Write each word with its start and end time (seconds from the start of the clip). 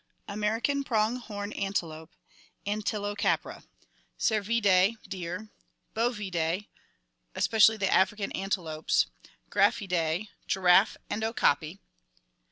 American 0.27 0.83
prong 0.83 1.17
horn 1.17 1.51
antelope, 1.53 2.09
Antilocapra. 2.65 3.65
Cervidae. 4.17 4.95
Deer. 5.07 5.51
Bovidae. 5.93 6.65
Especially 7.35 7.77
the 7.77 7.93
African 7.93 8.31
antelopes. 8.31 9.05
Giraffidae. 9.51 10.27
Giraffe 10.47 10.97
and 11.07 11.23
okapi. 11.23 11.77